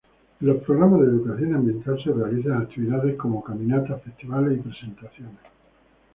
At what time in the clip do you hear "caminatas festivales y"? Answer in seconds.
3.43-4.61